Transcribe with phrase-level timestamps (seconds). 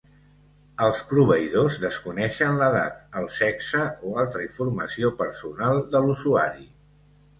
[0.85, 6.67] Els proveïdors desconeixen l'edat, el sexe o altra informació personal de l'usuari.